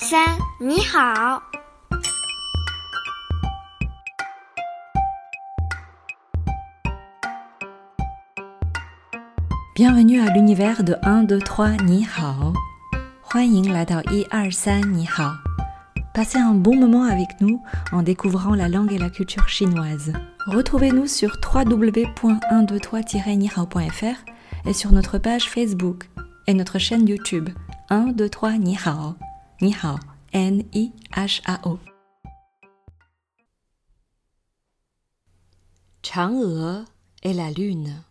[0.58, 1.42] 你好。
[9.74, 12.54] Bienvenue à l'univers de 1, 2, 3, Ni Hao.
[13.20, 15.34] 欢迎来到一二三你好
[16.14, 17.62] Passez un bon moment avec nous
[17.92, 20.14] en découvrant la langue et la culture chinoise.
[20.46, 24.16] Retrouvez-nous sur www.123-nihao.fr
[24.64, 26.08] et sur notre page Facebook
[26.46, 27.50] et notre chaîne YouTube
[27.90, 28.14] 1,
[29.61, 29.73] 2, 3, Ni Hao.
[29.73, 29.99] Ni Hao.
[30.33, 31.79] N-I-H-A-O.
[36.03, 36.85] Chang'e
[37.23, 38.03] et la lune.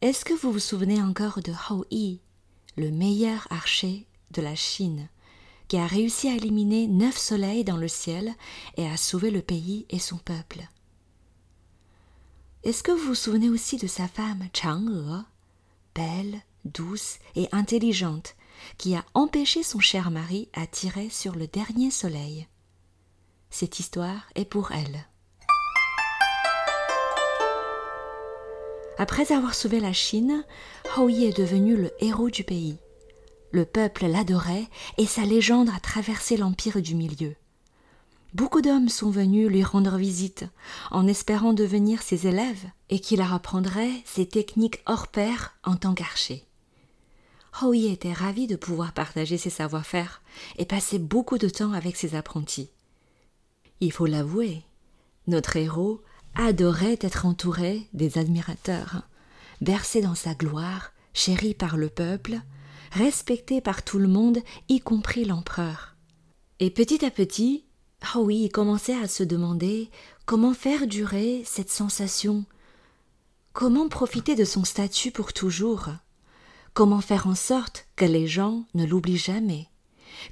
[0.00, 2.20] Est-ce que vous vous souvenez encore de Hou Yi,
[2.76, 5.08] le meilleur archer de la Chine,
[5.68, 8.32] qui a réussi à éliminer neuf soleils dans le ciel
[8.76, 10.68] et à sauver le pays et son peuple?
[12.62, 15.24] Est-ce que vous vous souvenez aussi de sa femme Chang'e,
[15.94, 18.36] belle, douce et intelligente,
[18.78, 22.46] qui a empêché son cher mari à tirer sur le dernier soleil
[23.50, 25.06] Cette histoire est pour elle.
[28.96, 30.44] Après avoir sauvé la Chine,
[30.96, 32.76] Hou Yi est devenu le héros du pays.
[33.50, 37.34] Le peuple l'adorait et sa légende a traversé l'empire du milieu.
[38.34, 40.44] Beaucoup d'hommes sont venus lui rendre visite
[40.90, 45.94] en espérant devenir ses élèves et qu'il leur apprendrait ses techniques hors pair en tant
[45.94, 46.44] qu'archer.
[47.72, 50.22] Était ravi de pouvoir partager ses savoir-faire
[50.58, 52.68] et passer beaucoup de temps avec ses apprentis.
[53.80, 54.62] Il faut l'avouer,
[55.28, 56.02] notre héros
[56.34, 59.02] adorait être entouré des admirateurs,
[59.60, 62.40] bercé dans sa gloire, chéri par le peuple,
[62.92, 65.96] respecté par tout le monde, y compris l'empereur.
[66.60, 67.64] Et petit à petit,
[68.14, 69.90] Yi commençait à se demander
[70.26, 72.44] comment faire durer cette sensation,
[73.52, 75.88] comment profiter de son statut pour toujours,
[76.74, 79.68] comment faire en sorte que les gens ne l'oublient jamais,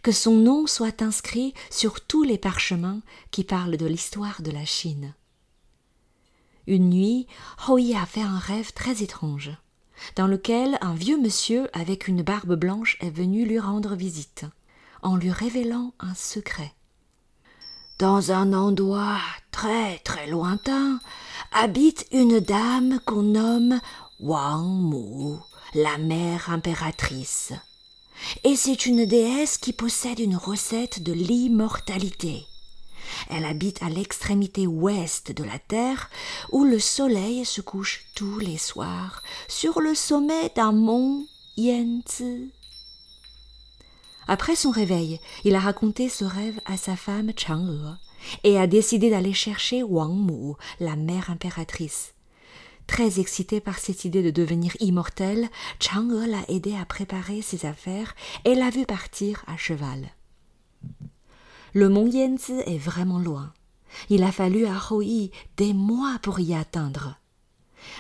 [0.03, 4.65] que son nom soit inscrit sur tous les parchemins qui parlent de l'histoire de la
[4.65, 5.15] Chine.
[6.67, 7.27] Une nuit,
[7.67, 9.51] Hou Yi a fait un rêve très étrange,
[10.17, 14.45] dans lequel un vieux monsieur avec une barbe blanche est venu lui rendre visite,
[15.03, 16.73] en lui révélant un secret.
[17.99, 19.21] Dans un endroit
[19.53, 20.99] très très lointain
[21.53, 23.81] habite une dame qu'on nomme
[24.19, 25.37] Wang Mu,
[25.75, 27.53] la mère impératrice.
[28.45, 32.47] Et c'est une déesse qui possède une recette de l'immortalité.
[33.31, 36.11] Elle habite à l'extrémité ouest de la terre,
[36.51, 42.51] où le soleil se couche tous les soirs sur le sommet d'un mont Yanzi.
[44.29, 47.97] Après son réveil, il a raconté ce rêve à sa femme Chang'e
[48.45, 52.15] et a décidé d'aller chercher Wang Mu, la mère impératrice.
[52.87, 55.49] Très excité par cette idée de devenir immortel,
[55.81, 60.11] Chang'e l'a aidé à préparer ses affaires et l'a vu partir à cheval.
[61.73, 63.53] Le mont Yanzi est vraiment loin.
[64.11, 67.17] Il a fallu à Hou Yi des mois pour y atteindre.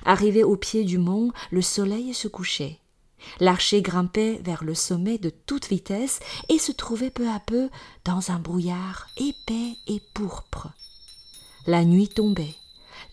[0.04, 2.78] Arrivé au pied du mont, le soleil se couchait.
[3.40, 7.68] L'archer grimpait vers le sommet de toute vitesse et se trouvait peu à peu
[8.04, 10.68] dans un brouillard épais et pourpre.
[11.66, 12.54] La nuit tombait.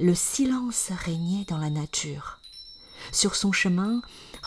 [0.02, 2.40] Le silence régnait dans la nature.
[3.12, 4.02] Sur son chemin,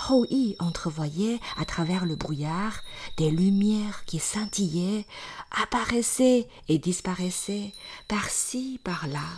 [0.09, 2.81] Hou Yi entrevoyait à travers le brouillard
[3.19, 5.07] des lumières qui scintillaient,
[5.51, 7.75] apparaissaient et disparaissaient
[8.09, 9.29] par-ci, par-là.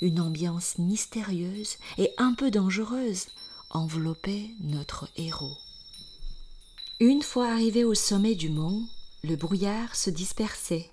[0.00, 3.26] Une ambiance mystérieuse et un peu dangereuse
[3.70, 5.56] enveloppait notre héros.
[6.98, 8.84] Une fois arrivé au sommet du mont,
[9.22, 10.90] le brouillard se dispersait,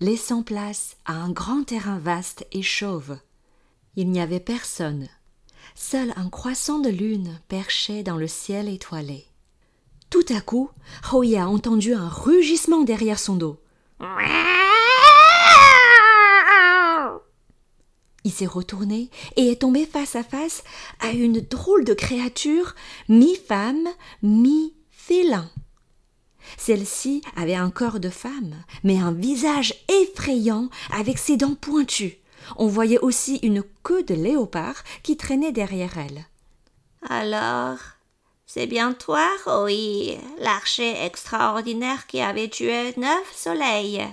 [0.00, 3.18] laissant place à un grand terrain vaste et chauve.
[3.96, 5.08] Il n'y avait personne,
[5.74, 9.24] Seul un croissant de lune perchait dans le ciel étoilé.
[10.10, 10.70] Tout à coup,
[11.12, 13.60] Hou Yi a entendu un rugissement derrière son dos.
[18.22, 20.62] Il s'est retourné et est tombé face à face
[21.00, 22.74] à une drôle de créature,
[23.08, 23.88] mi-femme,
[24.22, 25.50] mi-félin.
[26.56, 28.54] Celle-ci avait un corps de femme,
[28.84, 32.18] mais un visage effrayant avec ses dents pointues.
[32.56, 36.26] On voyait aussi une queue de léopard qui traînait derrière elle.
[37.08, 37.78] Alors,
[38.46, 39.28] c'est bien toi,
[39.68, 44.06] Yi, l'archer extraordinaire qui avait tué neuf soleils.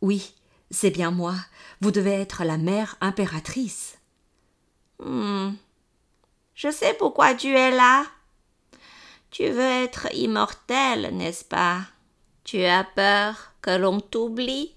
[0.00, 0.34] Oui,
[0.70, 1.34] c'est bien moi.
[1.80, 3.98] Vous devez être la mère impératrice.
[4.98, 5.52] Hmm.
[6.54, 8.04] Je sais pourquoi tu es là.
[9.30, 11.80] Tu veux être immortel, n'est-ce pas?
[12.44, 14.74] Tu as peur que l'on t'oublie?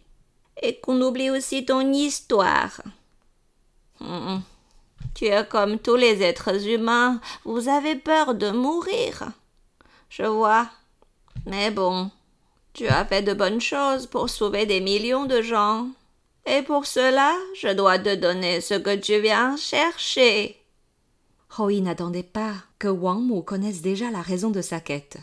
[0.62, 2.82] Et qu'on oublie aussi ton histoire.
[4.00, 4.40] Hmm.
[5.16, 9.32] Tu es comme tous les êtres humains, vous avez peur de mourir.
[10.10, 10.70] Je vois.
[11.46, 12.12] Mais bon,
[12.78, 15.88] Tu as fait de bonnes choses pour sauver des millions de gens.
[16.46, 20.58] Et pour cela, je dois te donner ce que tu viens chercher.
[21.58, 25.18] Yi n'attendait pas que Wang Mu connaisse déjà la raison de sa quête,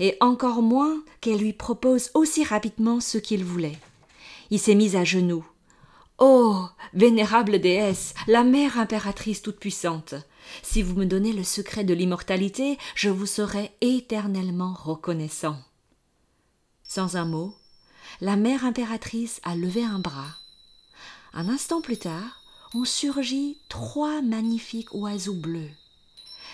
[0.00, 3.78] et encore moins qu'elle lui propose aussi rapidement ce qu'il voulait.
[4.50, 5.46] Il s'est mis à genoux.
[6.18, 10.14] Oh, vénérable déesse, la mère impératrice toute-puissante,
[10.62, 15.56] si vous me donnez le secret de l'immortalité, je vous serai éternellement reconnaissant.
[16.82, 17.54] Sans un mot,
[18.20, 20.34] la mère impératrice a levé un bras.
[21.32, 22.42] Un instant plus tard,
[22.74, 25.70] ont surgi trois magnifiques oiseaux bleus.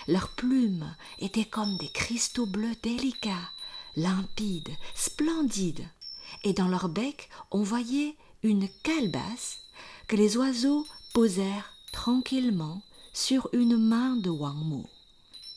[0.07, 3.51] Leurs plumes étaient comme des cristaux bleus délicats,
[3.95, 5.87] limpides, splendides,
[6.47, 9.59] et dans leur bec on voyait une calebasse
[10.07, 12.81] que les oiseaux posèrent tranquillement
[13.13, 14.83] sur une main de Wang Mu.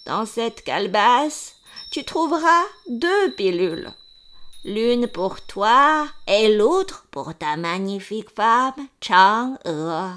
[0.06, 1.54] Dans cette calebasse,
[1.92, 3.92] tu trouveras deux pilules.
[4.64, 10.10] L'une pour toi et l'autre pour ta magnifique femme Chang-e.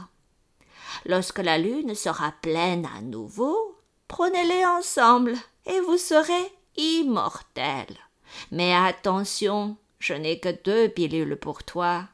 [1.05, 3.77] Lorsque la lune sera pleine à nouveau,
[4.07, 5.35] prenez-les ensemble
[5.67, 7.97] et vous serez immortels.
[8.51, 12.09] Mais attention, je n'ai que deux pilules pour toi.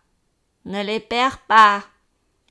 [0.66, 1.84] Ne les perds pas.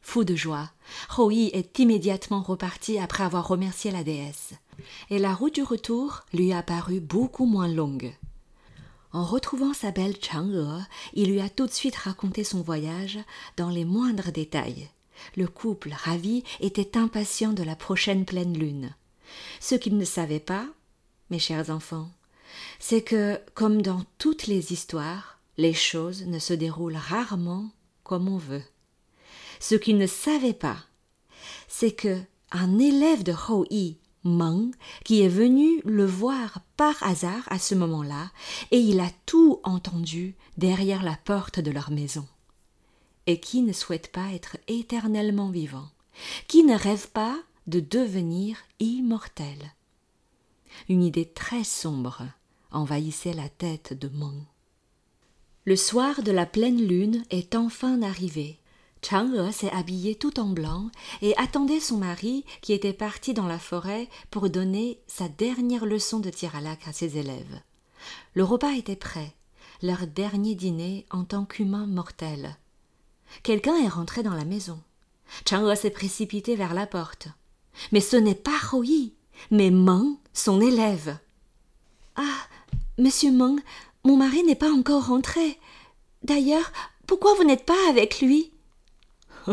[0.03, 0.73] Fou de joie,
[1.09, 4.55] Roi est immédiatement reparti après avoir remercié la déesse,
[5.11, 8.13] et la route du retour lui a paru beaucoup moins longue.
[9.13, 13.21] En retrouvant sa belle Chang'e, il lui a tout de suite raconté son voyage
[13.57, 14.89] dans les moindres détails.
[15.37, 18.93] Le couple, ravi, était impatient de la prochaine pleine lune.
[19.61, 20.67] Ce qu'il ne savait pas,
[21.31, 22.11] mes chers enfants,
[22.79, 27.71] c'est que, comme dans toutes les histoires, les choses ne se déroulent rarement
[28.05, 28.63] comme on veut.
[29.61, 30.79] Ce qu'il ne savait pas,
[31.67, 34.71] c'est que un élève de Hou-Yi, Meng,
[35.05, 38.31] qui est venu le voir par hasard à ce moment-là,
[38.71, 42.27] et il a tout entendu derrière la porte de leur maison.
[43.27, 45.89] Et qui ne souhaite pas être éternellement vivant,
[46.47, 47.37] qui ne rêve pas
[47.67, 49.73] de devenir immortel.
[50.89, 52.23] Une idée très sombre
[52.71, 54.45] envahissait la tête de Meng.
[55.65, 58.59] Le soir de la pleine lune est enfin arrivé,
[59.03, 60.91] Chang'e s'est habillée tout en blanc
[61.23, 66.19] et attendait son mari qui était parti dans la forêt pour donner sa dernière leçon
[66.21, 67.61] de tir à lac à ses élèves.
[68.35, 69.35] Le repas était prêt,
[69.83, 72.57] leur dernier dîner en tant qu'humain mortel.
[73.43, 74.81] Quelqu'un est rentré dans la maison.
[75.49, 77.29] Chang'e s'est précipité vers la porte.
[77.93, 79.15] Mais ce n'est pas Yi,
[79.51, 81.17] mais Meng, son élève.
[82.17, 82.47] Ah,
[82.99, 83.61] monsieur Meng,
[84.05, 85.59] mon mari n'est pas encore rentré.
[86.23, 86.73] D'ailleurs,
[87.07, 88.51] pourquoi vous n'êtes pas avec lui?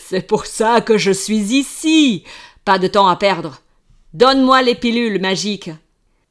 [0.00, 2.24] C'est pour ça que je suis ici.
[2.64, 3.60] Pas de temps à perdre.
[4.12, 5.70] Donne-moi les pilules magiques.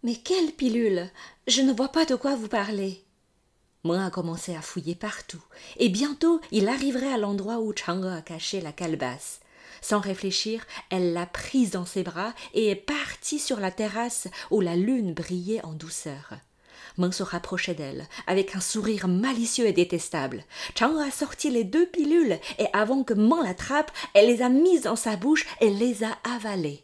[0.03, 1.09] Mais quelles pilules?
[1.47, 3.03] Je ne vois pas de quoi vous parlez.
[3.83, 5.43] Moi a commencé à fouiller partout,
[5.77, 9.41] et bientôt il arriverait à l'endroit où Chang'e a caché la calebasse.
[9.87, 14.59] Sans réfléchir, elle l'a prise dans ses bras et est partie sur la terrasse où
[14.59, 16.31] la lune brillait en douceur.
[16.97, 20.43] Meng se rapprochait d'elle, avec un sourire malicieux et détestable.
[20.75, 24.81] Chang a sorti les deux pilules, et avant que Meng l'attrape, elle les a mises
[24.81, 26.83] dans sa bouche et les a avalées.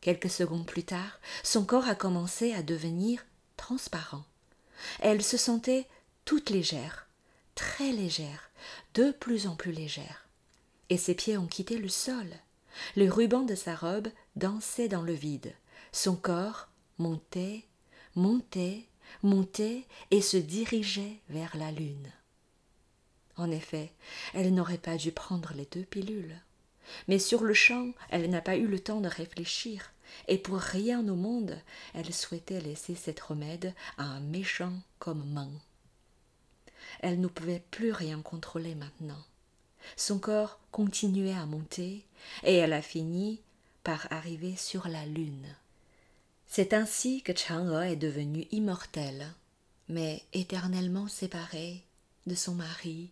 [0.00, 3.24] Quelques secondes plus tard, son corps a commencé à devenir
[3.56, 4.24] transparent.
[4.98, 5.86] Elle se sentait
[6.24, 7.06] toute légère,
[7.54, 8.50] très légère,
[8.94, 10.25] de plus en plus légère.
[10.90, 12.28] Et ses pieds ont quitté le sol.
[12.94, 15.54] Le ruban de sa robe dansait dans le vide.
[15.92, 17.64] Son corps montait
[18.16, 18.86] montait,
[19.22, 22.10] montait et se dirigeait vers la lune.
[23.36, 23.92] En effet,
[24.34, 26.40] elle n'aurait pas dû prendre les deux pilules.
[27.08, 29.92] Mais sur le champ, elle n'a pas eu le temps de réfléchir,
[30.28, 31.60] et pour rien au monde,
[31.94, 35.52] elle souhaitait laisser cette remède à un méchant comme Meng.
[37.00, 39.22] Elle ne pouvait plus rien contrôler maintenant.
[39.96, 42.04] Son corps continuait à monter,
[42.44, 43.40] et elle a fini
[43.84, 45.54] par arriver sur la lune.
[46.46, 49.26] C'est ainsi que Chang'e est devenue immortelle,
[49.88, 51.82] mais éternellement séparée
[52.26, 53.10] de son mari,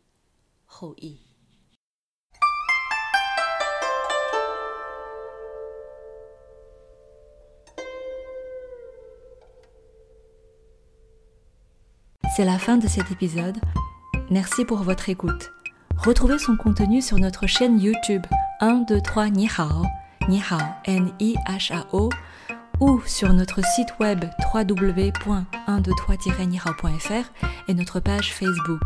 [1.01, 1.19] Yi.
[12.37, 13.59] C'est la fin de cet épisode.
[14.29, 15.53] Merci pour votre écoute.
[15.98, 18.26] Retrouvez son contenu sur notre chaîne YouTube
[18.62, 19.84] 1, 2, 3 Ni Hao,
[20.28, 22.10] Ni Hao, N-I-H-A-O
[22.80, 24.24] ou sur notre site web
[24.54, 27.32] www.123-nihao.fr
[27.68, 28.84] et notre page Facebook.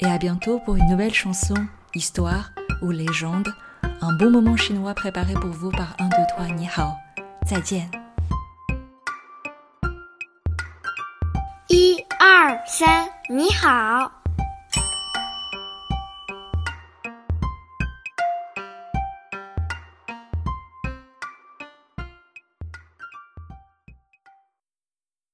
[0.00, 1.54] Et à bientôt pour une nouvelle chanson,
[1.94, 3.54] histoire ou légende,
[4.00, 6.94] un bon moment chinois préparé pour vous par 1, 2, 3 Nihao.
[7.44, 7.90] 再见。
[11.68, 14.15] 一二三，你好。